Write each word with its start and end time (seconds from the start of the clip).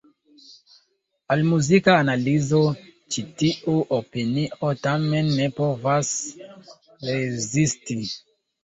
Al 1.35 1.43
muzika 1.49 1.95
analizo 2.05 2.61
ĉi 3.17 3.25
tiu 3.43 3.77
opinio 4.01 4.75
tamen 4.89 5.33
ne 5.39 5.49
povas 5.63 6.15
rezisti. 7.13 8.05